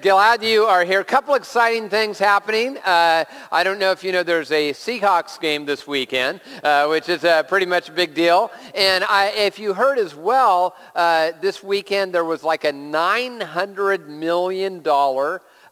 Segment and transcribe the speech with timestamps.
[0.00, 1.00] Glad you are here.
[1.00, 2.78] A couple exciting things happening.
[2.78, 7.08] Uh, I don't know if you know there's a Seahawks game this weekend, uh, which
[7.08, 8.52] is uh, pretty much a big deal.
[8.76, 14.06] And I, if you heard as well, uh, this weekend there was like a $900
[14.06, 14.82] million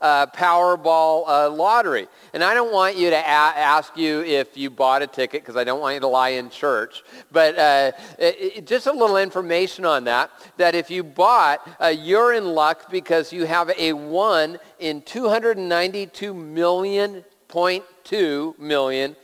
[0.01, 2.09] uh, Powerball uh, lottery.
[2.33, 5.57] And I don't want you to a- ask you if you bought a ticket because
[5.57, 7.03] I don't want you to lie in church.
[7.33, 11.89] But uh, it, it, just a little information on that, that if you bought, uh,
[11.89, 19.17] you're in luck because you have a 1 in 292 million, point two million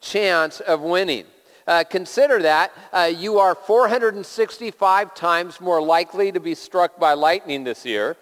[0.00, 1.24] chance of winning.
[1.66, 7.64] Uh, consider that uh, you are 465 times more likely to be struck by lightning
[7.64, 8.16] this year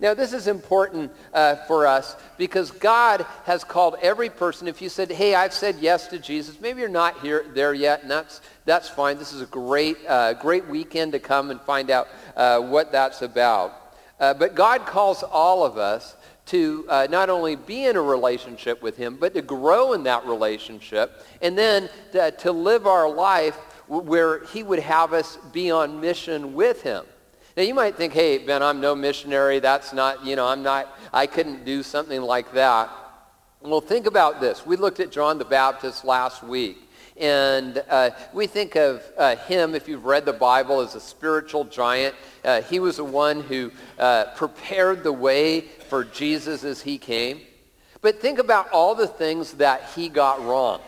[0.00, 4.66] Now, this is important uh, for us because God has called every person.
[4.66, 8.02] If you said, hey, I've said yes to Jesus, maybe you're not here there yet,
[8.02, 9.16] and that's, that's fine.
[9.16, 13.22] This is a great, uh, great weekend to come and find out uh, what that's
[13.22, 13.81] about.
[14.22, 16.14] Uh, but God calls all of us
[16.46, 20.24] to uh, not only be in a relationship with him, but to grow in that
[20.24, 23.56] relationship, and then to, to live our life
[23.88, 27.04] where he would have us be on mission with him.
[27.56, 29.58] Now you might think, hey, Ben, I'm no missionary.
[29.58, 32.90] That's not, you know, I'm not, I couldn't do something like that.
[33.60, 34.64] Well, think about this.
[34.64, 36.78] We looked at John the Baptist last week.
[37.16, 41.64] And uh, we think of uh, him, if you've read the Bible, as a spiritual
[41.64, 42.14] giant.
[42.44, 47.40] Uh, he was the one who uh, prepared the way for Jesus as he came.
[48.00, 50.80] But think about all the things that he got wrong.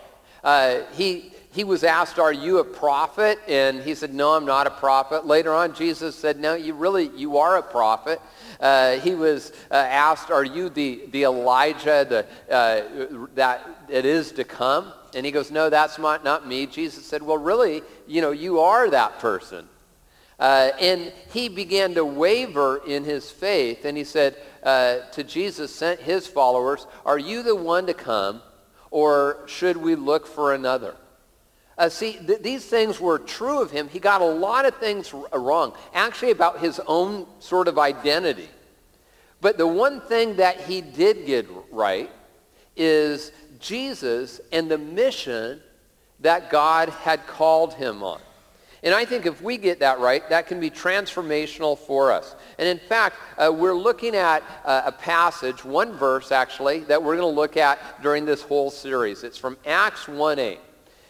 [0.43, 3.39] Uh, he, he was asked, are you a prophet?
[3.47, 5.27] And he said, no, I'm not a prophet.
[5.27, 8.21] Later on, Jesus said, no, you really, you are a prophet.
[8.59, 14.33] Uh, he was uh, asked, are you the, the Elijah the, uh, that it is
[14.33, 14.93] to come?
[15.15, 16.67] And he goes, no, that's not, not me.
[16.67, 19.69] Jesus said, well, really, you know, you are that person.
[20.39, 23.85] Uh, and he began to waver in his faith.
[23.85, 28.43] And he said uh, to Jesus, sent his followers, are you the one to come,
[28.91, 30.97] or should we look for another?
[31.77, 33.89] Uh, see, th- these things were true of him.
[33.89, 38.49] He got a lot of things r- wrong, actually about his own sort of identity.
[39.41, 42.11] But the one thing that he did get right
[42.77, 45.61] is Jesus and the mission
[46.21, 48.21] that God had called him on.
[48.85, 52.37] And I think if we get that right, that can be transformational for us.
[52.59, 57.17] And in fact, uh, we're looking at uh, a passage, one verse actually, that we're
[57.17, 59.25] going to look at during this whole series.
[59.25, 60.59] It's from Acts 1.8.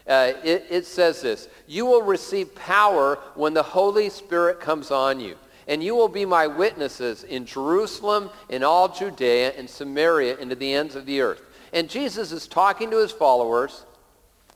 [0.07, 5.19] Uh, it, it says this, you will receive power when the Holy Spirit comes on
[5.19, 5.37] you.
[5.67, 10.57] And you will be my witnesses in Jerusalem, in all Judea, and Samaria, and to
[10.57, 11.41] the ends of the earth.
[11.75, 13.85] And Jesus is talking to his followers,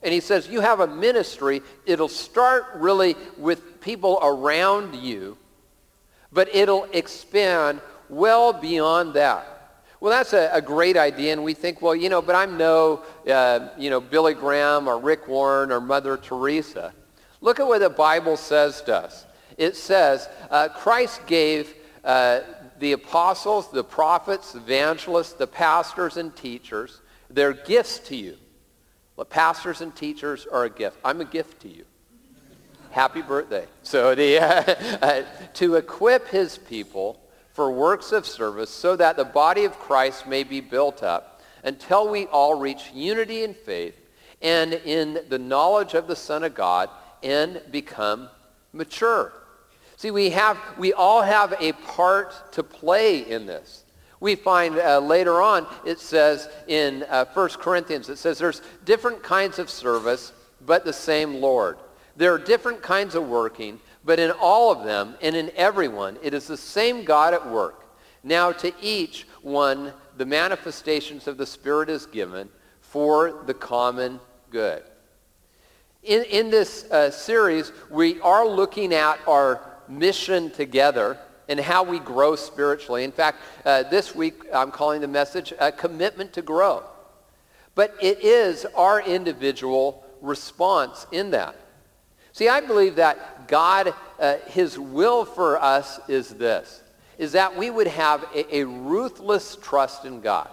[0.05, 1.63] and he says, you have a ministry.
[1.85, 5.37] It'll start really with people around you,
[6.33, 9.83] but it'll expand well beyond that.
[9.99, 13.03] Well, that's a, a great idea, and we think, well, you know, but I'm no,
[13.29, 16.93] uh, you know, Billy Graham or Rick Warren or Mother Teresa.
[17.41, 19.27] Look at what the Bible says to us.
[19.57, 21.75] It says uh, Christ gave
[22.05, 22.43] uh,
[22.79, 27.01] the apostles, the prophets, evangelists, the pastors, and teachers
[27.31, 28.37] they're gifts to you.
[29.17, 30.97] Well, pastors and teachers are a gift.
[31.05, 31.85] I'm a gift to you.
[32.91, 33.67] Happy birthday.
[33.83, 37.21] So the, uh, to equip his people
[37.53, 42.09] for works of service so that the body of Christ may be built up until
[42.09, 43.97] we all reach unity in faith
[44.41, 46.89] and in the knowledge of the Son of God
[47.23, 48.29] and become
[48.73, 49.33] mature.
[49.97, 53.85] See, we, have, we all have a part to play in this.
[54.21, 59.23] We find uh, later on, it says in uh, 1 Corinthians, it says there's different
[59.23, 60.33] kinds of service,
[60.67, 61.79] but the same Lord.
[62.17, 66.35] There are different kinds of working, but in all of them and in everyone, it
[66.35, 67.85] is the same God at work.
[68.25, 72.49] Now to each one, the manifestations of the Spirit is given
[72.81, 74.19] for the common
[74.51, 74.83] good.
[76.03, 81.19] In, in this uh, series, we are looking at our mission together
[81.49, 83.05] and how we grow spiritually.
[83.05, 86.85] In fact, uh, this week I'm calling the message a commitment to grow.
[87.75, 91.55] But it is our individual response in that.
[92.33, 96.83] See, I believe that God, uh, his will for us is this,
[97.19, 100.49] is that we would have a, a ruthless trust in God.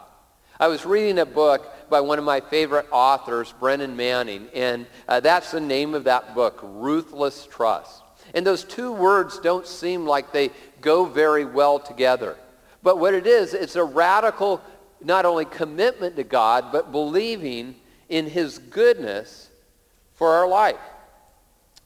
[0.60, 5.20] I was reading a book by one of my favorite authors, Brennan Manning, and uh,
[5.20, 8.02] that's the name of that book, Ruthless Trust.
[8.34, 10.50] And those two words don't seem like they
[10.86, 12.38] go very well together.
[12.84, 14.62] But what it is, it's a radical,
[15.04, 17.76] not only commitment to God, but believing
[18.08, 19.50] in his goodness
[20.14, 20.80] for our life.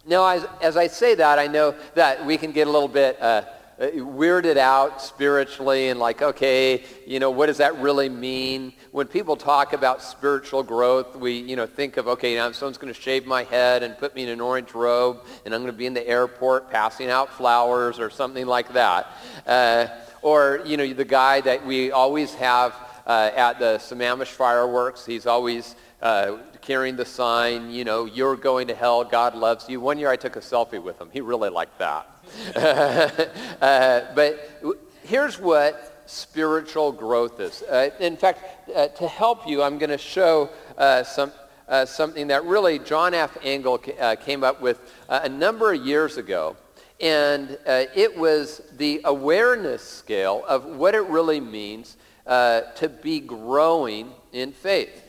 [0.06, 3.20] Now, as, as I say that, I know that we can get a little bit
[3.22, 3.44] uh,
[3.80, 8.74] weirded out spiritually and like, okay, you know, what does that really mean?
[8.92, 12.94] When people talk about spiritual growth, we, you know, think of, okay, now someone's going
[12.94, 15.78] to shave my head and put me in an orange robe and I'm going to
[15.78, 19.08] be in the airport passing out flowers or something like that.
[19.48, 19.88] Uh,
[20.22, 22.76] or, you know, the guy that we always have
[23.08, 28.68] uh, at the Sammamish fireworks, he's always uh, carrying the sign, you know, you're going
[28.68, 29.80] to hell, God loves you.
[29.80, 31.10] One year I took a selfie with him.
[31.12, 32.08] He really liked that.
[32.56, 37.62] uh, but here's what spiritual growth is.
[37.64, 41.32] Uh, in fact, uh, to help you, I'm going to show uh, some,
[41.68, 43.38] uh, something that really John F.
[43.44, 46.56] Engel uh, came up with a number of years ago.
[47.02, 54.52] And it was the awareness scale of what it really means to be growing in
[54.52, 55.02] faith.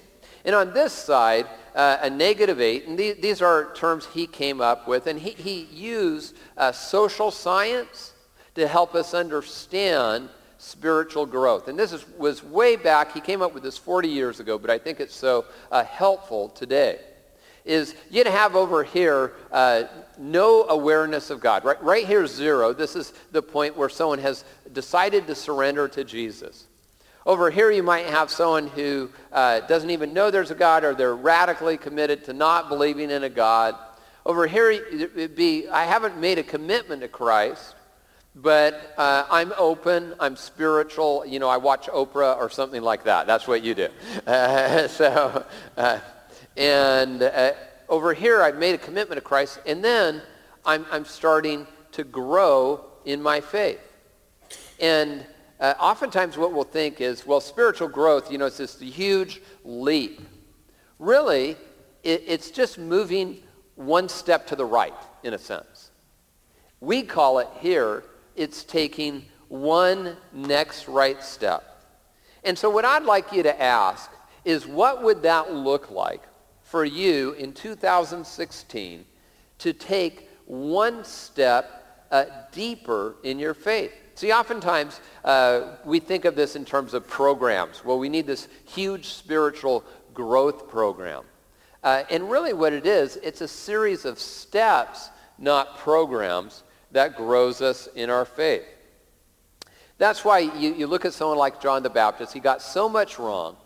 [0.45, 4.61] And on this side, uh, a negative eight, and these, these, are terms he came
[4.61, 8.13] up with, and he, he used uh, social science
[8.55, 10.29] to help us understand
[10.59, 11.69] spiritual growth.
[11.69, 14.69] And this is, was way back, he came up with this 40 years ago, but
[14.69, 17.01] I think it's so uh, helpful today.
[17.65, 19.85] Is you have over here uh,
[20.19, 21.65] no awareness of God.
[21.65, 22.73] Right, right here, zero.
[22.75, 26.67] This is the point where someone has decided to surrender to Jesus.
[27.27, 30.95] Over here, you might have someone who uh, doesn't even know there's a God or
[30.95, 33.77] they're radically committed to not believing in a God.
[34.27, 37.75] Over here, it'd be, I haven't made a commitment to Christ,
[38.35, 41.25] but uh, I'm open, I'm spiritual.
[41.25, 43.27] You know, I watch Oprah or something like that.
[43.27, 43.89] That's what you do.
[44.27, 45.45] Uh, so,
[45.77, 46.01] uh,
[46.57, 47.53] and uh,
[47.89, 50.21] over here, I've made a commitment to Christ, and then
[50.67, 53.81] I'm, I'm starting to grow in my faith.
[54.81, 55.25] And
[55.61, 60.21] uh, oftentimes what we'll think is, well, spiritual growth, you know, it's this huge leap.
[60.99, 61.57] Really,
[62.03, 63.43] it, it's just moving
[63.81, 65.91] one step to the right, in a sense.
[66.81, 68.05] We call it here,
[68.37, 71.83] it's taking one next right step.
[72.45, 74.11] And so what I'd like you to ask
[74.45, 76.23] is what would that look like
[76.63, 79.05] for you in 2016
[79.59, 83.93] to take one step uh, deeper in your faith?
[84.15, 87.85] See, oftentimes uh, we think of this in terms of programs.
[87.85, 91.25] Well, we need this huge spiritual growth program.
[91.83, 97.63] Uh, and really what it is, it's a series of steps, not programs, that grows
[97.63, 98.65] us in our faith.
[99.99, 102.33] That's why you, you look at someone like John the Baptist.
[102.33, 103.57] He got so much wrong.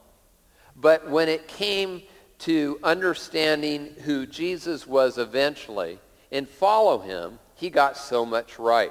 [0.77, 2.03] But when it came
[2.41, 5.99] to understanding who Jesus was eventually
[6.33, 8.91] and follow him, he got so much right.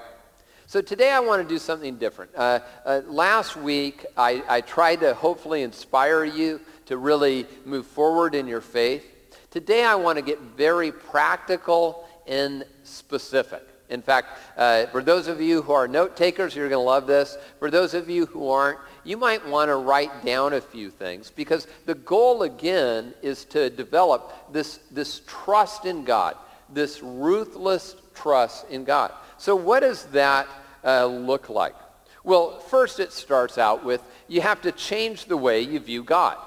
[0.67, 2.31] So today I want to do something different.
[2.35, 8.33] Uh, uh, last week I, I tried to hopefully inspire you to really move forward
[8.33, 9.05] in your faith.
[9.53, 13.61] Today I want to get very practical and specific.
[13.87, 17.05] In fact, uh, for those of you who are note takers, you're going to love
[17.05, 17.37] this.
[17.59, 21.29] For those of you who aren't, you might want to write down a few things
[21.29, 26.35] because the goal again is to develop this, this trust in God,
[26.67, 29.11] this ruthless trust in God.
[29.37, 30.47] So what does that
[30.83, 31.75] uh, look like?
[32.23, 36.37] Well, first it starts out with you have to change the way you view God.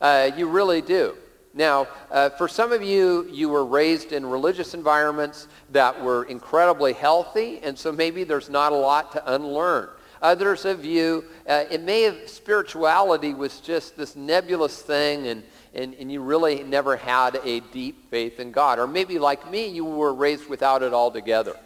[0.00, 1.14] Uh, you really do.
[1.54, 6.94] Now, uh, for some of you, you were raised in religious environments that were incredibly
[6.94, 9.90] healthy, and so maybe there's not a lot to unlearn.
[10.22, 15.42] Others of you, uh, it may have spirituality was just this nebulous thing, and,
[15.74, 18.78] and, and you really never had a deep faith in God.
[18.78, 21.56] Or maybe like me, you were raised without it altogether.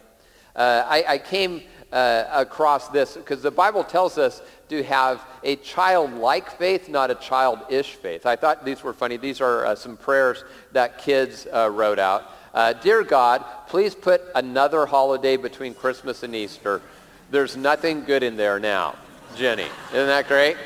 [0.55, 5.55] Uh, I, I, came uh, across this because the Bible tells us to have a
[5.57, 8.25] childlike faith, not a childish faith.
[8.25, 9.17] I thought these were funny.
[9.17, 12.31] These are uh, some prayers that kids uh, wrote out.
[12.53, 16.81] Uh, Dear God, please put another holiday between Christmas and Easter.
[17.29, 18.95] There's nothing good in there now.
[19.35, 19.67] Jenny.
[19.89, 20.57] Isn't that great?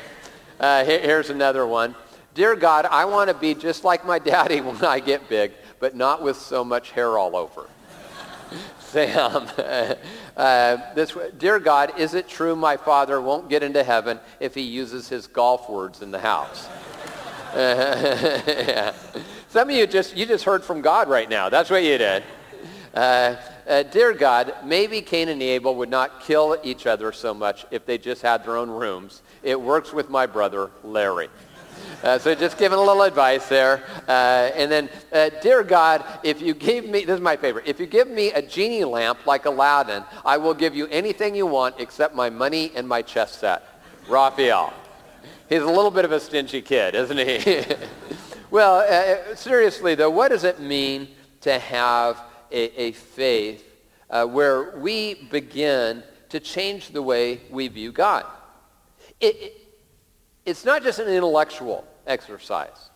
[0.58, 1.94] Uh, here, here's another one.
[2.34, 5.94] Dear God, I want to be just like my daddy when I get big, but
[5.94, 7.68] not with so much hair all over.
[8.80, 9.48] Sam,
[10.36, 14.62] uh, this, dear God, is it true my father won't get into heaven if he
[14.62, 16.68] uses his golf words in the house?
[17.54, 18.94] yeah.
[19.48, 21.50] Some of you just, you just heard from God right now.
[21.50, 22.22] That's what you did.
[22.94, 23.36] Uh,
[23.66, 27.84] uh, dear God, maybe Cain and Abel would not kill each other so much if
[27.86, 29.22] they just had their own rooms.
[29.42, 31.28] It works with my brother, Larry.
[32.02, 33.82] Uh, so just giving a little advice there.
[34.08, 37.78] Uh, and then, uh, dear God, if you give me, this is my favorite, if
[37.78, 41.76] you give me a genie lamp like Aladdin, I will give you anything you want
[41.78, 43.62] except my money and my chess set.
[44.08, 44.72] Raphael.
[45.48, 47.64] He's a little bit of a stingy kid, isn't he?
[48.50, 51.08] well, uh, seriously though, what does it mean
[51.42, 52.20] to have
[52.50, 53.64] a, a faith
[54.10, 58.26] uh, where we begin to change the way we view God?
[59.20, 59.61] It,
[60.44, 62.90] it's not just an intellectual exercise.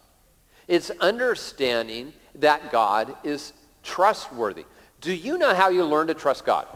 [0.68, 4.64] It's understanding that God is trustworthy.
[5.00, 6.66] Do you know how you learn to trust God?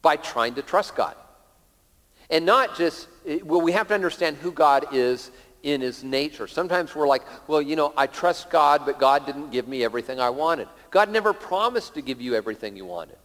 [0.00, 1.14] By trying to trust God.
[2.30, 5.30] And not just, eh, well, we have to understand who God is
[5.62, 6.46] in his nature.
[6.46, 10.20] Sometimes we're like, well, you know, I trust God, but God didn't give me everything
[10.20, 10.68] I wanted.
[10.90, 13.16] God never promised to give you everything you wanted.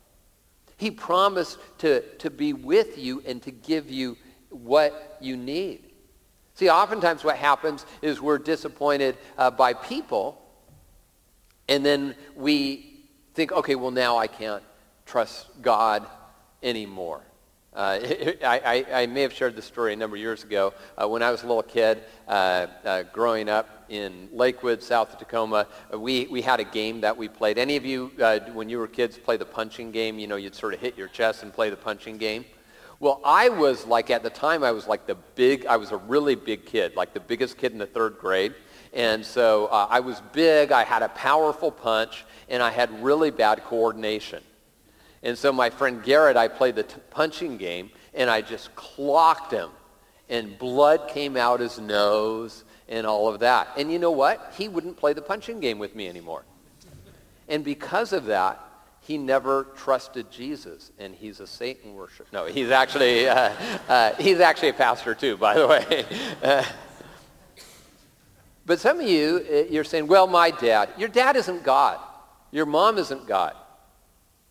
[0.78, 4.18] He promised to, to be with you and to give you
[4.50, 5.93] what you need.
[6.56, 10.40] See, oftentimes what happens is we're disappointed uh, by people,
[11.68, 14.64] and then we think, okay, well, now I can't
[15.06, 16.06] trust God
[16.62, 17.22] anymore.
[17.74, 18.00] Uh,
[18.44, 20.76] I, I, I, may have shared this story a number of years ago.
[20.96, 25.20] Uh, when I was a little kid, uh, uh growing up in Lakewood, south of
[25.20, 27.58] Tacoma, uh, we, we had a game that we played.
[27.58, 30.20] Any of you, uh, when you were kids, play the punching game?
[30.20, 32.46] You know, you'd sort of hit your chest and play the punching game.
[33.04, 35.98] Well, I was like, at the time, I was like the big, I was a
[35.98, 38.56] really big kid, like the biggest kid in the third grade.
[38.94, 43.30] And so uh, I was big, I had a powerful punch, and I had really
[43.30, 44.42] bad coordination.
[45.22, 49.52] And so my friend Garrett, I played the t- punching game, and I just clocked
[49.52, 49.72] him.
[50.30, 53.68] And blood came out his nose and all of that.
[53.76, 54.54] And you know what?
[54.58, 56.46] He wouldn't play the punching game with me anymore.
[57.50, 58.62] And because of that,
[59.04, 62.30] he never trusted Jesus, and he's a Satan worshiper.
[62.32, 63.52] No, he's actually uh,
[63.90, 66.06] uh, he's actually a pastor too, by the way.
[66.42, 66.64] Uh,
[68.66, 70.90] but some of you, uh, you're saying, "Well, my dad.
[70.98, 72.00] Your dad isn't God.
[72.52, 73.56] Your mom isn't God.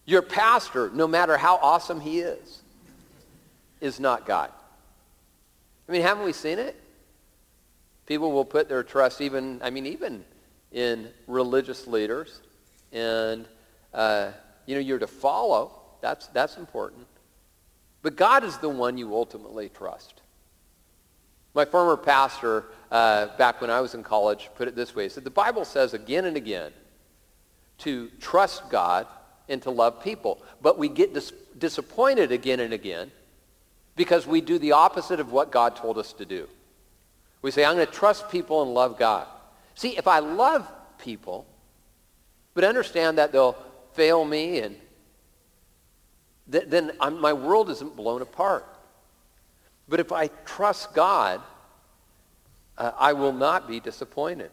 [0.05, 2.63] Your pastor, no matter how awesome he is,
[3.81, 4.51] is not God."
[5.89, 6.79] I mean, haven't we seen it?
[8.07, 10.25] People will put their trust even, I mean, even
[10.73, 12.41] in religious leaders
[12.93, 13.47] and
[13.95, 14.33] uh,
[14.67, 15.81] you know, you're to follow.
[16.01, 17.07] That's, that's important.
[18.03, 20.21] But God is the one you ultimately trust.
[21.55, 25.05] My former pastor, uh, back when I was in college, put it this way.
[25.05, 26.73] He said, the Bible says again and again
[27.79, 29.07] to trust God
[29.49, 30.41] and to love people.
[30.61, 33.11] But we get dis- disappointed again and again
[33.97, 36.49] because we do the opposite of what God told us to do.
[37.43, 39.27] We say, I'm going to trust people and love God.
[39.75, 41.47] See, if I love people,
[42.55, 43.57] but understand that they'll
[43.95, 44.77] fail me, and
[46.51, 48.67] th- then I'm, my world isn't blown apart.
[49.89, 51.41] But if I trust God,
[52.79, 54.51] uh, I will not be disappointed.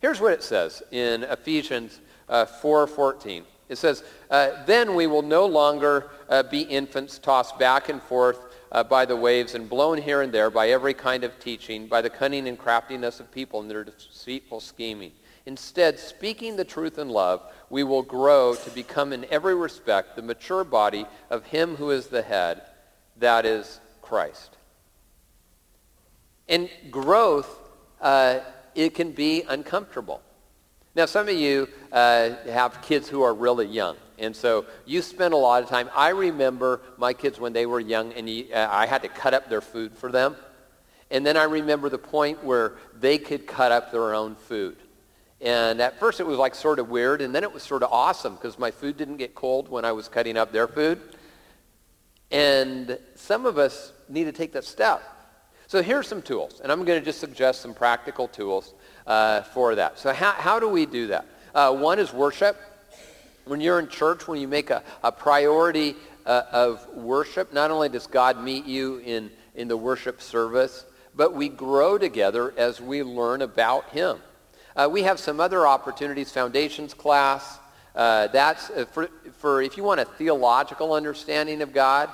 [0.00, 3.42] Here's what it says in Ephesians uh, 4.14.
[3.68, 8.38] It says, uh, Then we will no longer uh, be infants tossed back and forth
[8.72, 12.00] uh, by the waves and blown here and there by every kind of teaching, by
[12.00, 15.12] the cunning and craftiness of people and their deceitful scheming.
[15.48, 17.40] Instead, speaking the truth in love,
[17.70, 22.08] we will grow to become in every respect the mature body of him who is
[22.08, 22.60] the head,
[23.16, 24.58] that is Christ.
[26.50, 27.48] And growth,
[28.02, 28.40] uh,
[28.74, 30.20] it can be uncomfortable.
[30.94, 33.96] Now, some of you uh, have kids who are really young.
[34.18, 35.88] And so you spend a lot of time.
[35.96, 39.32] I remember my kids when they were young, and you, uh, I had to cut
[39.32, 40.36] up their food for them.
[41.10, 44.76] And then I remember the point where they could cut up their own food.
[45.40, 47.92] And at first it was like sort of weird, and then it was sort of
[47.92, 51.00] awesome because my food didn't get cold when I was cutting up their food.
[52.30, 55.02] And some of us need to take that step.
[55.66, 58.74] So here's some tools, and I'm going to just suggest some practical tools
[59.06, 59.98] uh, for that.
[59.98, 61.26] So how, how do we do that?
[61.54, 62.56] Uh, one is worship.
[63.44, 65.94] When you're in church, when you make a, a priority
[66.28, 67.52] uh, of worship.
[67.52, 70.84] Not only does God meet you in, in the worship service,
[71.16, 74.18] but we grow together as we learn about him.
[74.78, 77.58] Uh, we have some other opportunities, foundations class.
[77.96, 79.08] Uh, that's uh, for,
[79.38, 82.08] for if you want a theological understanding of God,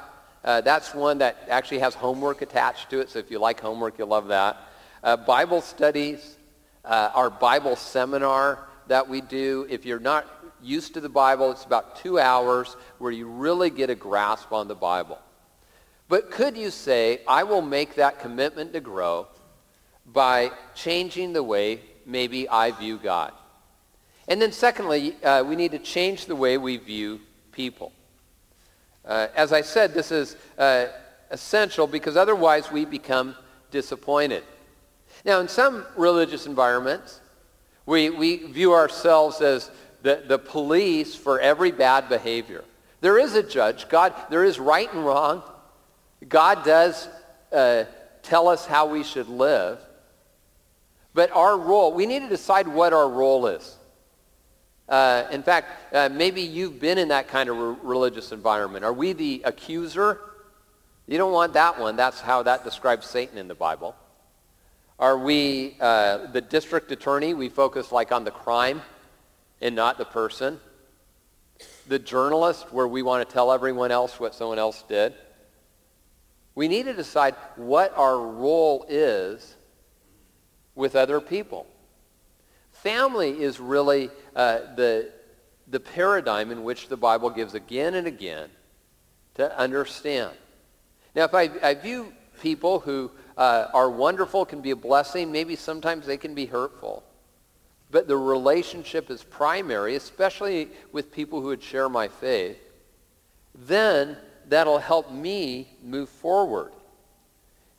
[0.44, 3.10] uh, that's one that actually has homework attached to it.
[3.10, 4.56] So if you like homework, you'll love that.
[5.02, 6.38] Uh, Bible studies,
[6.86, 9.66] uh, our Bible seminar that we do.
[9.68, 10.26] If you're not
[10.62, 14.68] used to the Bible, it's about two hours where you really get a grasp on
[14.68, 15.18] the Bible.
[16.08, 19.26] But could you say, I will make that commitment to grow
[20.06, 23.32] by changing the way maybe I view God?
[24.28, 27.20] And then secondly, uh, we need to change the way we view
[27.52, 27.92] people.
[29.04, 30.86] Uh, as I said, this is uh,
[31.30, 33.34] essential because otherwise we become
[33.70, 34.44] disappointed.
[35.24, 37.20] Now, in some religious environments,
[37.86, 39.70] we, we view ourselves as
[40.02, 42.64] the, the police for every bad behavior.
[43.00, 43.88] There is a judge.
[43.88, 45.42] God, there is right and wrong.
[46.26, 47.08] God does
[47.52, 47.84] uh,
[48.22, 49.78] tell us how we should live.
[51.14, 53.76] But our role, we need to decide what our role is.
[54.88, 58.84] Uh, in fact, uh, maybe you've been in that kind of re- religious environment.
[58.84, 60.20] Are we the accuser?
[61.06, 61.96] You don't want that one.
[61.96, 63.94] That's how that describes Satan in the Bible.
[64.98, 67.32] Are we uh, the district attorney?
[67.32, 68.82] We focus like on the crime
[69.60, 70.60] and not the person.
[71.88, 75.14] The journalist, where we want to tell everyone else what someone else did.
[76.54, 79.56] We need to decide what our role is
[80.74, 81.66] with other people.
[82.72, 85.10] Family is really uh, the,
[85.68, 88.50] the paradigm in which the Bible gives again and again
[89.34, 90.32] to understand.
[91.14, 95.56] Now, if I, I view people who uh, are wonderful, can be a blessing, maybe
[95.56, 97.02] sometimes they can be hurtful.
[97.90, 102.58] But the relationship is primary, especially with people who would share my faith.
[103.54, 104.16] Then
[104.48, 106.72] that'll help me move forward.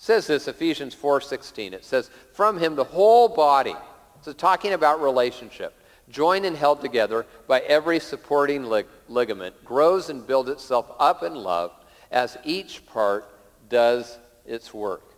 [0.06, 1.74] Says this, Ephesians 4.16.
[1.74, 3.74] It says, from him the whole body,
[4.22, 5.74] so talking about relationship,
[6.10, 11.34] joined and held together by every supporting lig- ligament, grows and builds itself up in
[11.34, 11.72] love
[12.12, 13.26] as each part
[13.68, 15.16] does its work.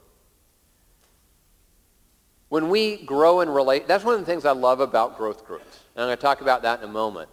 [2.48, 5.82] When we grow and relate, that's one of the things I love about growth groups.
[5.96, 7.30] And I'm going to talk about that in a moment.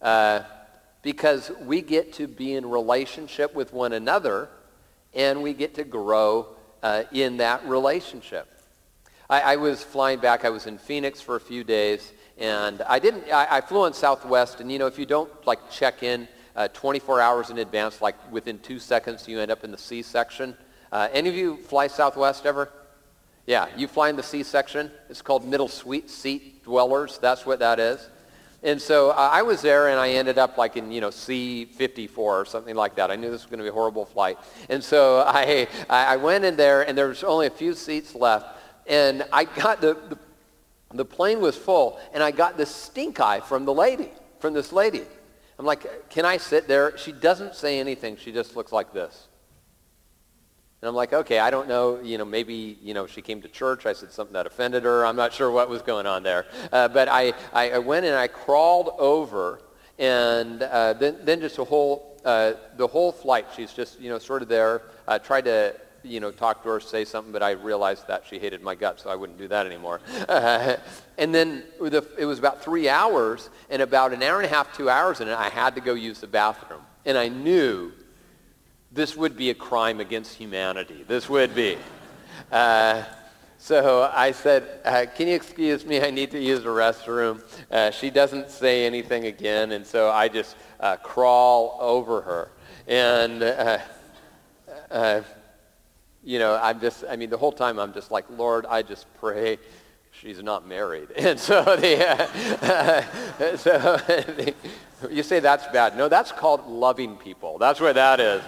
[0.00, 0.42] Uh,
[1.02, 4.48] because we get to be in relationship with one another
[5.12, 8.46] and we get to grow uh, in that relationship.
[9.30, 10.44] I, I, was flying back.
[10.44, 13.32] I was in Phoenix for a few days, and I didn't.
[13.32, 16.68] I, I flew on Southwest, and you know, if you don't like check in uh,
[16.68, 20.54] 24 hours in advance, like within two seconds, you end up in the C section.
[20.92, 22.70] Uh, any of you fly Southwest ever?
[23.46, 24.90] Yeah, you fly in the C section.
[25.08, 27.18] It's called middle suite seat dwellers.
[27.18, 28.10] That's what that is.
[28.64, 32.16] And so uh, I was there, and I ended up like in, you know, C-54
[32.16, 33.10] or something like that.
[33.10, 34.38] I knew this was going to be a horrible flight.
[34.70, 38.58] And so I, I went in there, and there was only a few seats left.
[38.86, 40.18] And I got the, the,
[40.94, 44.72] the plane was full, and I got this stink eye from the lady, from this
[44.72, 45.02] lady.
[45.58, 46.96] I'm like, can I sit there?
[46.96, 48.16] She doesn't say anything.
[48.16, 49.28] She just looks like this.
[50.84, 53.48] And I'm like, okay, I don't know, you know, maybe, you know, she came to
[53.48, 53.86] church.
[53.86, 55.06] I said something that offended her.
[55.06, 56.44] I'm not sure what was going on there.
[56.70, 59.60] Uh, but I, I went and I crawled over,
[59.98, 64.18] and uh, then, then just a whole, uh, the whole flight, she's just, you know,
[64.18, 64.82] sort of there.
[65.08, 68.38] I tried to, you know, talk to her, say something, but I realized that she
[68.38, 70.02] hated my guts, so I wouldn't do that anymore.
[71.16, 74.76] And then the, it was about three hours, and about an hour and a half,
[74.76, 76.82] two hours it, I had to go use the bathroom.
[77.06, 77.92] And I knew
[78.94, 81.04] this would be a crime against humanity.
[81.06, 81.76] This would be.
[82.50, 83.02] Uh,
[83.58, 86.00] so I said, uh, can you excuse me?
[86.00, 87.42] I need to use the restroom.
[87.70, 92.50] Uh, she doesn't say anything again, and so I just uh, crawl over her.
[92.86, 93.78] And, uh,
[94.90, 95.22] uh,
[96.22, 99.06] you know, I'm just, I mean, the whole time I'm just like, Lord, I just
[99.18, 99.58] pray
[100.24, 101.08] she's not married.
[101.16, 104.54] And so, the, so the,
[105.10, 105.96] you say that's bad.
[105.96, 107.58] No, that's called loving people.
[107.58, 108.42] That's where that is.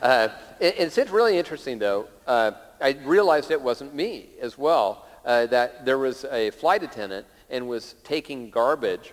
[0.00, 0.28] Uh,
[0.60, 2.08] it, it's really interesting, though.
[2.26, 7.26] Uh, I realized it wasn't me as well, uh, that there was a flight attendant
[7.48, 9.12] and was taking garbage,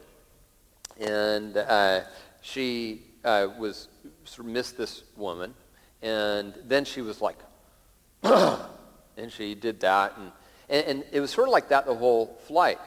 [0.99, 2.01] and uh,
[2.41, 3.88] she uh, was
[4.25, 5.53] sort of missed this woman,
[6.01, 7.38] and then she was like,
[8.23, 10.32] and she did that, and,
[10.69, 12.79] and, and it was sort of like that the whole flight.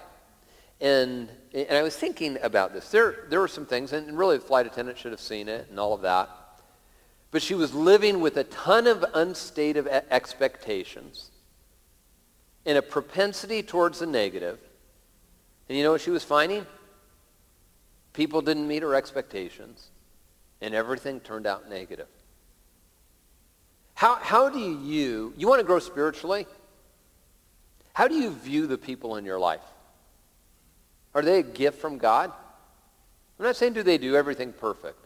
[0.81, 2.91] And, and I was thinking about this.
[2.91, 5.79] There, there were some things, and really the flight attendant should have seen it and
[5.79, 6.29] all of that.
[7.31, 11.31] But she was living with a ton of unstated expectations
[12.67, 14.59] and a propensity towards the negative.
[15.69, 16.67] And you know what she was finding?
[18.13, 19.89] People didn't meet her expectations,
[20.61, 22.09] and everything turned out negative.
[23.95, 26.47] How, how do you, you want to grow spiritually?
[27.93, 29.61] How do you view the people in your life?
[31.15, 32.33] Are they a gift from God?
[33.39, 34.99] I'm not saying do they do everything perfect,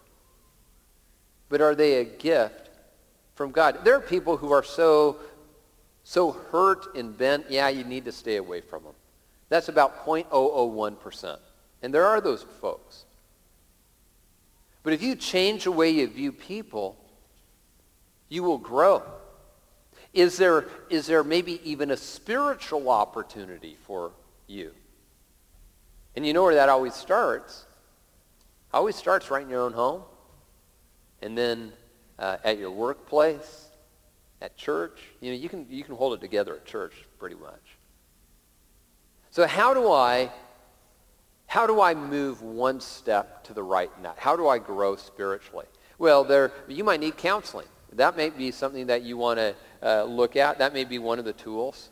[1.49, 2.70] but are they a gift
[3.35, 3.85] from God?
[3.85, 5.16] There are people who are so,
[6.05, 8.92] so hurt and bent, yeah, you need to stay away from them.
[9.49, 11.38] That's about 0.001%.
[11.83, 13.05] And there are those folks.
[14.83, 16.96] But if you change the way you view people,
[18.29, 19.03] you will grow.
[20.17, 24.13] Is there, is there maybe even a spiritual opportunity for
[24.47, 24.73] you?
[26.17, 27.67] And you know where that always starts?
[28.73, 30.03] Always starts right in your own home.
[31.21, 31.71] And then
[32.19, 33.67] uh, at your workplace,
[34.41, 35.01] at church.
[35.21, 37.77] You know, you can, you can hold it together at church pretty much.
[39.31, 40.31] So how do I,
[41.47, 44.17] how do I move one step to the right in that?
[44.19, 45.67] How do I grow spiritually?
[45.99, 47.67] Well, there, you might need counseling.
[47.93, 50.59] That may be something that you want to uh, look at.
[50.59, 51.89] That may be one of the tools.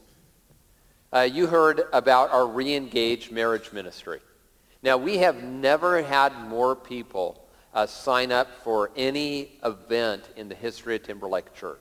[1.13, 4.21] Uh, you heard about our re-engaged marriage ministry.
[4.83, 7.41] Now, we have never had more people
[7.73, 11.81] uh, sign up for any event in the history of Timberlake Church.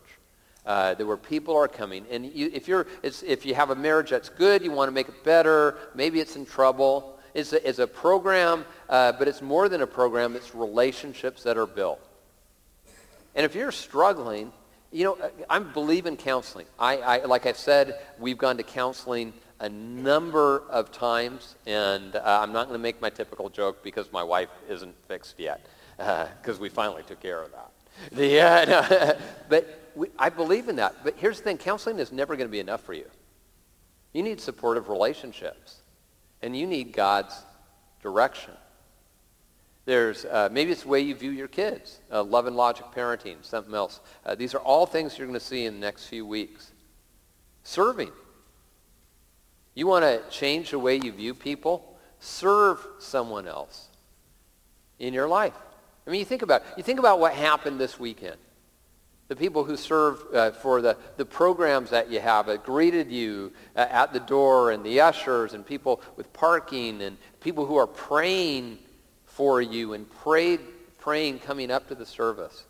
[0.66, 4.12] Uh, there were people are coming, and you, if you're, if you have a marriage
[4.12, 5.78] that's good, you want to make it better.
[5.94, 7.20] Maybe it's in trouble.
[7.34, 10.36] It's a, it's a program, uh, but it's more than a program.
[10.36, 12.00] It's relationships that are built.
[13.36, 14.54] And if you're struggling,
[14.94, 15.18] you know,
[15.50, 16.68] I believe in counseling.
[16.78, 22.40] I, I, like I've said, we've gone to counseling a number of times, and uh,
[22.42, 25.66] I'm not going to make my typical joke because my wife isn't fixed yet,
[25.98, 27.72] because uh, we finally took care of that.
[28.12, 28.66] The, uh,
[29.10, 29.18] no,
[29.50, 30.96] but we, I believe in that.
[31.04, 33.10] But here's the thing, counseling is never going to be enough for you.
[34.14, 35.78] You need supportive relationships,
[36.44, 37.34] and you need God's
[38.04, 38.54] direction.
[39.86, 43.44] There's uh, maybe it's the way you view your kids, uh, love and logic parenting,
[43.44, 44.00] something else.
[44.26, 46.72] Uh, these are all things you're going to see in the next few weeks.
[47.64, 48.12] Serving.
[49.76, 51.98] You want to change the way you view people?
[52.20, 53.90] Serve someone else
[55.00, 55.54] in your life.
[56.08, 58.38] I mean, you think about you think about what happened this weekend.
[59.28, 63.52] The people who serve uh, for the, the programs that you have that greeted you
[63.76, 67.88] uh, at the door and the ushers and people with parking and people who are
[67.88, 68.78] praying
[69.36, 70.60] for you and prayed,
[71.00, 72.66] praying coming up to the service.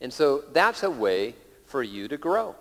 [0.00, 1.34] And so that's a way
[1.66, 2.54] for you to grow,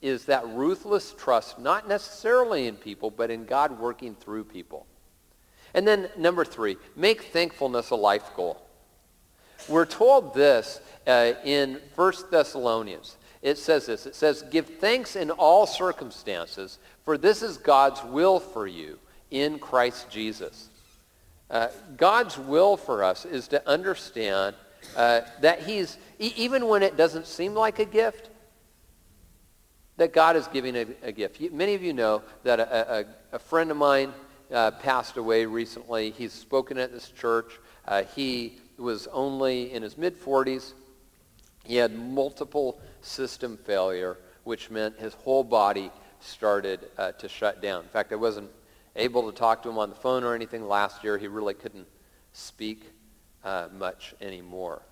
[0.00, 4.86] is that ruthless trust, not necessarily in people, but in God working through people.
[5.74, 8.60] And then number three, make thankfulness a life goal.
[9.68, 13.16] We're told this uh, in 1 Thessalonians.
[13.40, 14.06] It says this.
[14.06, 18.98] It says, give thanks in all circumstances, for this is God's will for you
[19.30, 20.68] in Christ Jesus.
[21.52, 24.56] Uh, God's will for us is to understand
[24.96, 28.30] uh, that he's, e- even when it doesn't seem like a gift,
[29.98, 31.38] that God is giving a, a gift.
[31.40, 33.00] You, many of you know that a,
[33.32, 34.14] a, a friend of mine
[34.50, 36.10] uh, passed away recently.
[36.10, 37.60] He's spoken at this church.
[37.86, 40.72] Uh, he was only in his mid-40s.
[41.64, 47.82] He had multiple system failure, which meant his whole body started uh, to shut down.
[47.82, 48.50] In fact, I wasn't
[48.96, 51.18] able to talk to him on the phone or anything last year.
[51.18, 51.86] He really couldn't
[52.32, 52.90] speak
[53.44, 54.82] uh, much anymore.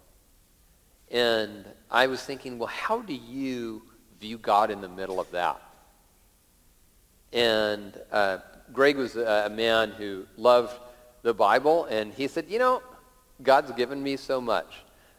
[1.10, 3.82] And I was thinking, well, how do you
[4.20, 5.60] view God in the middle of that?
[7.32, 8.38] And uh,
[8.72, 10.78] Greg was a, a man who loved
[11.22, 12.82] the Bible, and he said, you know,
[13.42, 14.72] God's given me so much.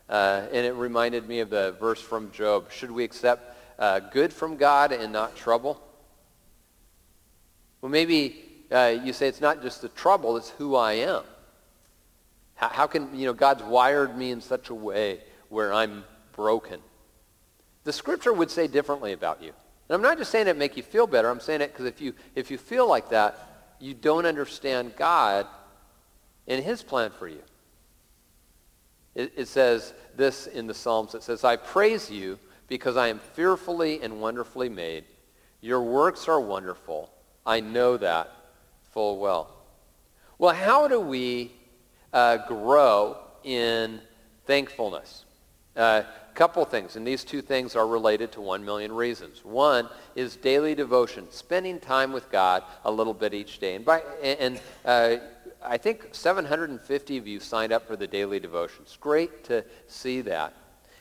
[0.10, 2.72] Uh, and it reminded me of the verse from Job.
[2.72, 5.82] Should we accept uh, good from God and not trouble?
[7.82, 11.24] Well, maybe uh, you say it's not just the trouble, it's who I am.
[12.56, 16.04] How, how can, you know, God's wired me in such a way where I'm
[16.34, 16.80] broken.
[17.84, 19.50] The scripture would say differently about you.
[19.90, 21.30] And I'm not just saying it to make you feel better.
[21.30, 25.48] I'm saying it because if you, if you feel like that, you don't understand God
[26.48, 27.42] and his plan for you.
[29.16, 31.16] It, it says this in the Psalms.
[31.16, 35.04] It says, I praise you because I am fearfully and wonderfully made.
[35.60, 37.12] Your works are wonderful.
[37.46, 38.32] I know that
[38.91, 39.49] full well.
[40.38, 41.51] Well, how do we
[42.13, 44.01] uh, grow in
[44.45, 45.25] thankfulness?
[45.75, 49.45] A uh, couple things, and these two things are related to one million reasons.
[49.45, 53.75] One is daily devotion, spending time with God a little bit each day.
[53.75, 55.17] And, by, and uh,
[55.63, 58.80] I think 750 of you signed up for the daily devotion.
[58.82, 60.54] It's great to see that.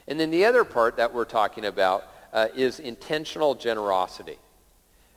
[0.07, 4.39] And then the other part that we're talking about uh, is intentional generosity.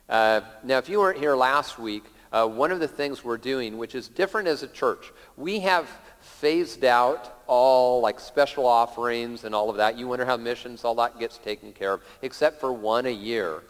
[0.08, 2.04] Uh, now, if you weren't here last week,
[2.34, 5.88] uh, one of the things we're doing, which is different as a church, we have
[6.20, 9.96] phased out all like special offerings and all of that.
[9.96, 13.62] You wonder how missions, all that gets taken care of, except for one a year.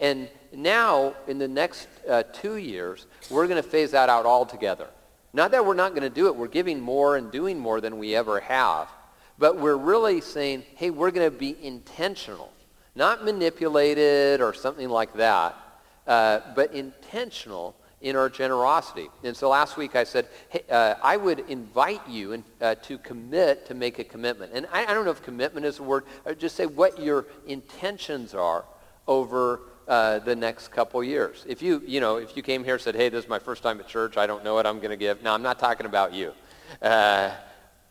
[0.00, 4.88] And now, in the next uh, two years, we're going to phase that out altogether.
[5.34, 6.36] Not that we're not going to do it.
[6.36, 8.88] We're giving more and doing more than we ever have.
[9.38, 12.50] But we're really saying, hey, we're going to be intentional.
[12.94, 15.54] Not manipulated or something like that,
[16.06, 19.08] uh, but intentional in our generosity.
[19.24, 22.98] And so last week I said, hey, uh, I would invite you in, uh, to
[22.98, 24.52] commit to make a commitment.
[24.54, 27.26] And I, I, don't know if commitment is a word, or just say what your
[27.46, 28.64] intentions are
[29.08, 31.44] over uh, the next couple years.
[31.48, 33.62] If you, you know, if you came here and said, hey, this is my first
[33.62, 35.22] time at church, I don't know what I'm going to give.
[35.22, 36.32] No, I'm not talking about you.
[36.82, 37.32] Uh,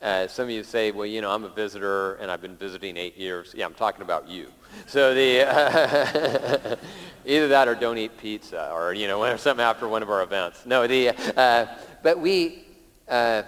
[0.01, 2.95] uh, some of you say, well, you know, I'm a visitor and I've been visiting
[2.95, 3.55] eight years.
[3.57, 4.49] Yeah, I'm talking about you.
[4.87, 6.75] So the uh,
[7.25, 10.65] either that or don't eat pizza or you know something after one of our events.
[10.65, 11.65] No, the uh,
[12.03, 12.65] but we
[13.07, 13.43] uh,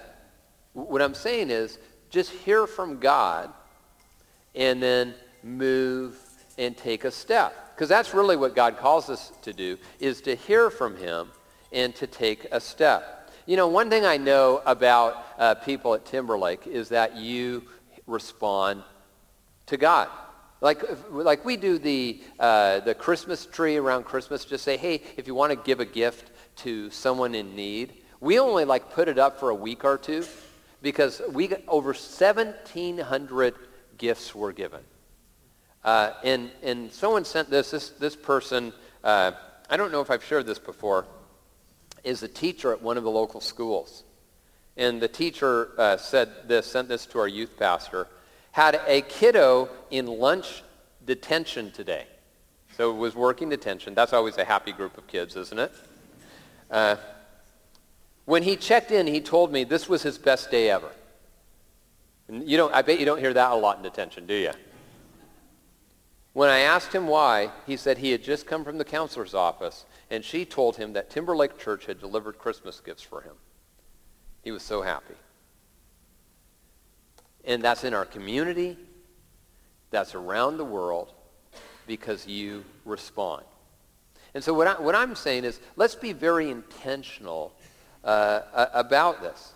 [0.74, 3.52] what I'm saying is just hear from God
[4.56, 5.14] and then
[5.44, 6.18] move
[6.58, 10.36] and take a step because that's really what God calls us to do is to
[10.36, 11.30] hear from Him
[11.72, 13.32] and to take a step.
[13.46, 17.64] You know, one thing I know about uh, people at Timberlake is that you
[18.06, 18.84] respond
[19.68, 20.10] to God.
[20.60, 25.28] Like, like we do the, uh, the Christmas tree around Christmas, just say, hey, if
[25.28, 29.20] you want to give a gift to someone in need, we only like put it
[29.20, 30.26] up for a week or two
[30.82, 33.56] because we got over 1,700
[33.98, 34.82] gifts were given.
[35.84, 39.32] Uh, and, and someone sent this, this, this person, uh,
[39.70, 41.06] I don't know if I've shared this before,
[42.04, 44.04] is a teacher at one of the local schools.
[44.76, 48.08] And the teacher uh, said this, sent this to our youth pastor,
[48.58, 50.64] had a kiddo in lunch
[51.06, 52.08] detention today.
[52.76, 53.94] So it was working detention.
[53.94, 55.72] That's always a happy group of kids, isn't it?
[56.72, 56.96] Uh,
[58.26, 60.90] when he checked in, he told me this was his best day ever.
[62.28, 64.54] And you don't, I bet you don't hear that a lot in detention, do you?
[66.34, 69.86] When I asked him why, he said he had just come from the counselor's office
[70.10, 73.36] and she told him that Timberlake Church had delivered Christmas gifts for him.
[74.42, 75.14] He was so happy.
[77.48, 78.78] And that's in our community.
[79.90, 81.12] That's around the world
[81.88, 83.44] because you respond.
[84.34, 87.54] And so what, I, I'm saying is let's be very intentional
[88.04, 88.42] uh,
[88.74, 89.54] about this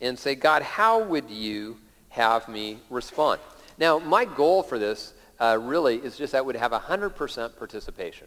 [0.00, 1.78] and say, God, how would you
[2.10, 3.40] have me respond?
[3.78, 8.26] Now, my goal for this uh, really is just that would have 100% participation.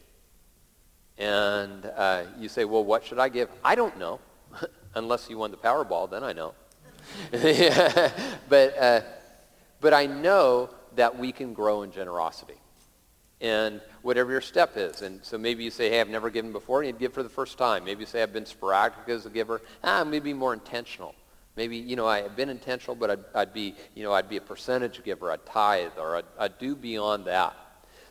[1.17, 3.49] And uh, you say, well, what should I give?
[3.63, 4.19] I don't know.
[4.95, 6.53] Unless you won the Powerball, then I know.
[8.49, 9.01] but, uh,
[9.81, 12.55] but I know that we can grow in generosity.
[13.41, 15.01] And whatever your step is.
[15.01, 17.29] And so maybe you say, hey, I've never given before, and you give for the
[17.29, 17.83] first time.
[17.83, 19.61] Maybe you say, I've been sporadic as a giver.
[19.83, 21.13] Ah, maybe more intentional.
[21.55, 24.37] Maybe, you know, I have been intentional, but I'd, I'd be, you know, I'd be
[24.37, 27.55] a percentage giver, I'd tithe, or I'd, I'd do beyond that.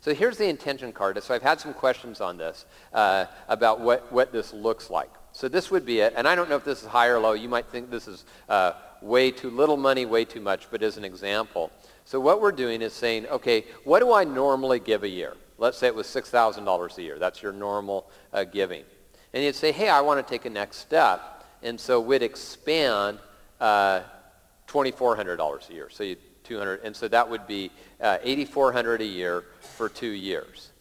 [0.01, 1.21] So here's the intention card.
[1.23, 5.09] So I've had some questions on this uh, about what, what this looks like.
[5.33, 6.13] So this would be it.
[6.15, 7.33] And I don't know if this is high or low.
[7.33, 10.97] You might think this is uh, way too little money, way too much, but as
[10.97, 11.71] an example.
[12.05, 15.35] So what we're doing is saying, okay, what do I normally give a year?
[15.57, 17.19] Let's say it was $6,000 a year.
[17.19, 18.83] That's your normal uh, giving.
[19.33, 21.45] And you'd say, hey, I want to take a next step.
[21.63, 23.19] And so we'd expand
[23.59, 24.01] uh,
[24.67, 25.89] $2,400 a year.
[25.89, 30.72] So you 200, and so that would be uh, 8,400 a year for two years.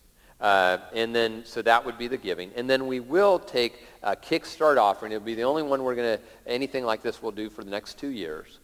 [0.42, 2.50] Uh, and then, so that would be the giving.
[2.56, 5.12] And then we will take a Kickstart offering.
[5.12, 7.70] It'll be the only one we're going to, anything like this we'll do for the
[7.70, 8.58] next two years.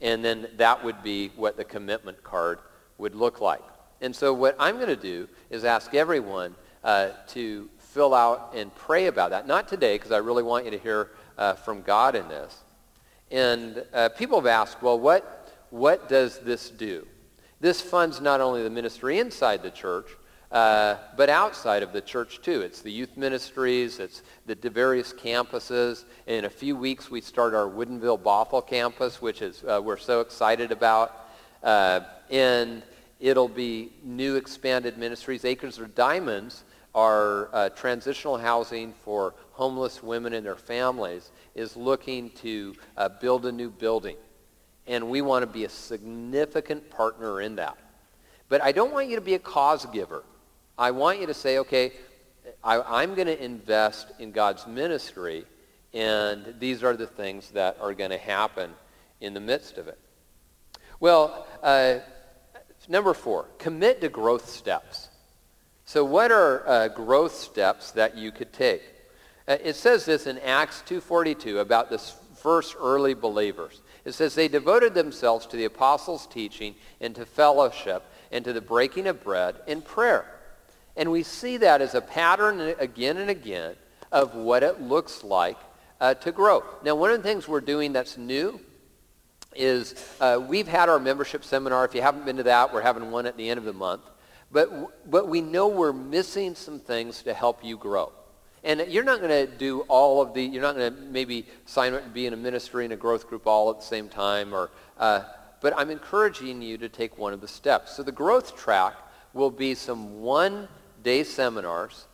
[0.00, 2.60] And then that would be what the commitment card
[2.98, 3.64] would look like.
[4.00, 8.72] And so what I'm going to do is ask everyone uh, to fill out and
[8.76, 9.48] pray about that.
[9.48, 12.62] Not today, because I really want you to hear uh, from God in this.
[13.32, 17.04] And uh, people have asked, well, what, what does this do?
[17.58, 20.06] This funds not only the ministry inside the church,
[20.52, 22.60] uh, but outside of the church too.
[22.60, 26.04] It's the youth ministries, it's the various campuses.
[26.26, 30.20] In a few weeks, we start our Woodinville Bothell campus, which is uh, we're so
[30.20, 31.28] excited about.
[31.62, 32.82] Uh, and
[33.18, 35.44] it'll be new expanded ministries.
[35.44, 42.30] Acres of Diamonds are uh, transitional housing for homeless women and their families is looking
[42.30, 44.16] to uh, build a new building.
[44.86, 47.76] And we want to be a significant partner in that.
[48.48, 50.22] But I don't want you to be a cause giver.
[50.78, 51.92] I want you to say, okay,
[52.62, 55.46] I, am going to invest in God's ministry,
[55.94, 58.72] and these are the things that are going to happen
[59.22, 59.98] in the midst of it.
[61.00, 62.00] Well, uh,
[62.88, 65.08] number four, commit to growth steps.
[65.86, 68.82] So what are uh, growth steps that you could take?
[69.48, 71.98] Uh, it says this in Acts 2.42 about the
[72.36, 73.80] first early believers.
[74.04, 78.60] It says they devoted themselves to the apostles' teaching and to fellowship and to the
[78.60, 80.35] breaking of bread and prayer.
[80.96, 83.76] And we see that as a pattern again and again
[84.10, 85.58] of what it looks like
[86.00, 86.64] uh, to grow.
[86.82, 88.60] Now, one of the things we're doing that's new
[89.54, 91.84] is uh, we've had our membership seminar.
[91.84, 94.02] If you haven't been to that, we're having one at the end of the month.
[94.52, 98.12] But, but we know we're missing some things to help you grow.
[98.64, 101.94] And you're not going to do all of the, you're not going to maybe sign
[101.94, 104.54] up to be in a ministry and a growth group all at the same time.
[104.54, 105.22] Or, uh,
[105.60, 107.96] but I'm encouraging you to take one of the steps.
[107.96, 108.94] So the growth track
[109.32, 110.20] will be some
[111.06, 112.04] one-day seminars.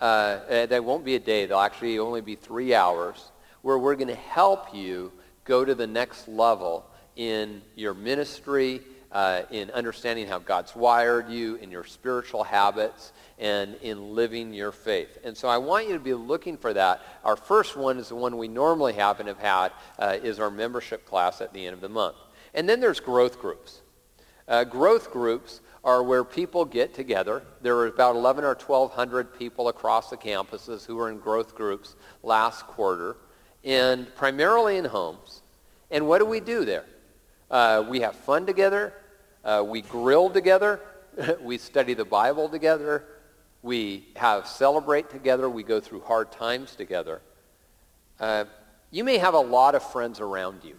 [0.00, 1.46] Uh, they won't be a day.
[1.46, 3.30] They'll actually only be three hours
[3.62, 5.12] where we're going to help you
[5.44, 8.80] go to the next level in your ministry,
[9.12, 14.72] uh, in understanding how God's wired you, in your spiritual habits, and in living your
[14.72, 15.18] faith.
[15.22, 17.00] And so I want you to be looking for that.
[17.22, 20.50] Our first one is the one we normally have and have had, uh, is our
[20.50, 22.16] membership class at the end of the month.
[22.54, 23.82] And then there's growth groups.
[24.48, 27.42] Uh, growth groups are where people get together.
[27.60, 31.96] There were about 11 or 1,200 people across the campuses who were in growth groups
[32.22, 33.16] last quarter
[33.64, 35.42] and primarily in homes.
[35.90, 36.84] And what do we do there?
[37.50, 38.94] Uh, we have fun together.
[39.44, 40.80] Uh, we grill together.
[41.40, 43.04] we study the Bible together.
[43.62, 45.48] We have celebrate together.
[45.48, 47.20] We go through hard times together.
[48.18, 48.44] Uh,
[48.90, 50.76] you may have a lot of friends around you.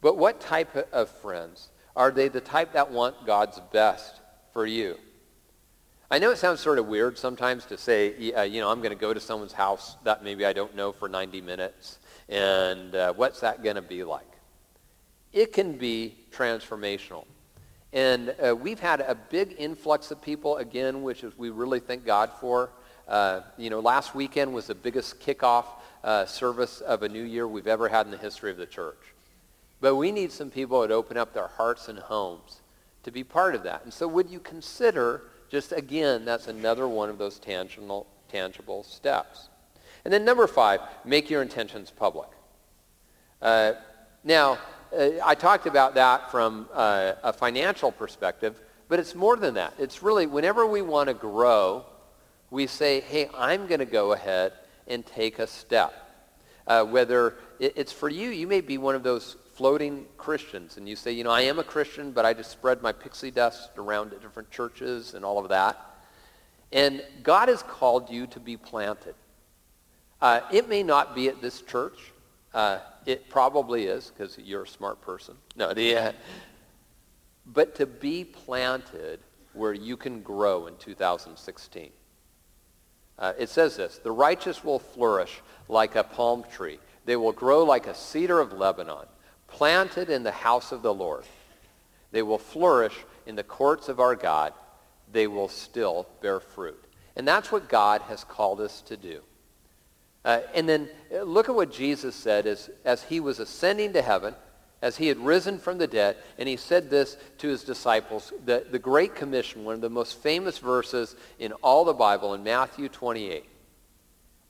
[0.00, 1.68] But what type of friends?
[1.96, 4.20] Are they the type that want God's best
[4.52, 4.96] for you?
[6.10, 8.90] I know it sounds sort of weird sometimes to say, uh, you know, I'm going
[8.90, 13.12] to go to someone's house that maybe I don't know for 90 minutes, and uh,
[13.14, 14.26] what's that going to be like?
[15.32, 17.26] It can be transformational.
[17.92, 22.04] And uh, we've had a big influx of people, again, which is we really thank
[22.04, 22.70] God for.
[23.06, 25.66] Uh, you know, last weekend was the biggest kickoff
[26.02, 29.13] uh, service of a new year we've ever had in the history of the church.
[29.84, 32.62] But we need some people that open up their hearts and homes
[33.02, 33.84] to be part of that.
[33.84, 39.50] And so would you consider just again, that's another one of those tangible, tangible steps.
[40.06, 42.30] And then number five, make your intentions public.
[43.42, 43.74] Uh,
[44.24, 44.56] now,
[44.98, 49.74] uh, I talked about that from uh, a financial perspective, but it's more than that.
[49.78, 51.84] It's really whenever we want to grow,
[52.50, 54.54] we say, hey, I'm going to go ahead
[54.86, 55.92] and take a step.
[56.66, 60.96] Uh, whether it's for you, you may be one of those floating Christians and you
[60.96, 64.12] say, you know, I am a Christian, but I just spread my pixie dust around
[64.12, 65.78] at different churches and all of that.
[66.72, 69.14] And God has called you to be planted.
[70.20, 71.98] Uh, it may not be at this church.
[72.52, 75.36] Uh, it probably is because you're a smart person.
[75.56, 76.12] No, the, uh,
[77.46, 79.20] but to be planted
[79.52, 81.90] where you can grow in 2016.
[83.16, 86.80] Uh, it says this, the righteous will flourish like a palm tree.
[87.04, 89.06] They will grow like a cedar of Lebanon
[89.54, 91.24] planted in the house of the Lord.
[92.10, 94.52] They will flourish in the courts of our God.
[95.12, 96.82] They will still bear fruit.
[97.14, 99.20] And that's what God has called us to do.
[100.24, 104.02] Uh, and then uh, look at what Jesus said as, as he was ascending to
[104.02, 104.34] heaven,
[104.82, 108.66] as he had risen from the dead, and he said this to his disciples, the,
[108.70, 112.88] the Great Commission, one of the most famous verses in all the Bible in Matthew
[112.88, 113.44] 28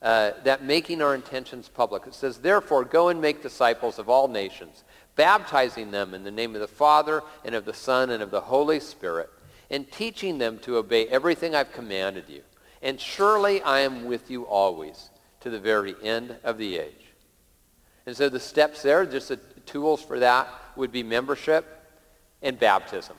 [0.04, 2.06] uh, that making our intentions public.
[2.06, 4.84] It says, therefore, go and make disciples of all nations,
[5.16, 8.40] baptizing them in the name of the Father and of the Son and of the
[8.40, 9.30] Holy Spirit,
[9.70, 12.42] and teaching them to obey everything I've commanded you.
[12.82, 17.12] And surely I am with you always to the very end of the age.
[18.06, 21.64] And so the steps there, just the tools for that, would be membership
[22.42, 23.16] and baptism.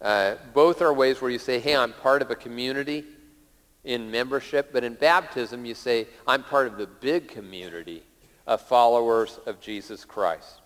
[0.00, 3.04] Uh, both are ways where you say, hey, I'm part of a community
[3.84, 8.02] in membership, but in baptism you say, I'm part of the big community
[8.46, 10.60] of followers of Jesus Christ.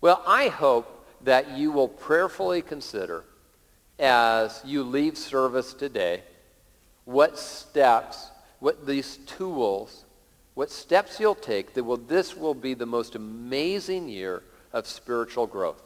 [0.00, 3.24] Well, I hope that you will prayerfully consider
[3.98, 6.22] as you leave service today
[7.04, 8.30] what steps,
[8.60, 10.04] what these tools,
[10.54, 15.46] what steps you'll take that will, this will be the most amazing year of spiritual
[15.46, 15.82] growth.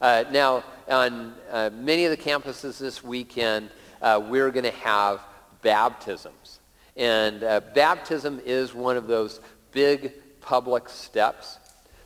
[0.00, 3.68] Uh, now, on uh, many of the campuses this weekend,
[4.00, 5.20] uh, we're going to have
[5.62, 6.60] baptisms.
[6.96, 9.40] And uh, baptism is one of those
[9.72, 11.58] big public steps.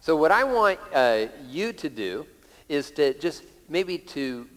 [0.08, 2.24] So what I want uh, you to do
[2.66, 4.48] is to just maybe to,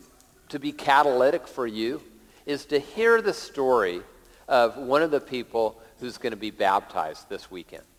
[0.47, 2.01] to be catalytic for you
[2.45, 4.01] is to hear the story
[4.47, 7.83] of one of the people who's going to be baptized this weekend.